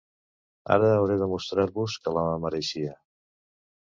Ara 0.75 0.87
hauré 0.93 1.17
de 1.19 1.23
demostrar-vos 1.25 1.97
que 2.05 2.15
la 2.17 2.23
mereixia. 2.47 2.95